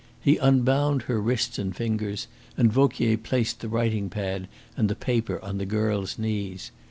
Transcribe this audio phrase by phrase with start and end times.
[0.19, 2.25] He unbound her wrists and fingers,
[2.57, 6.71] and Vauquier placed the writing pad and the paper on the girl's knees.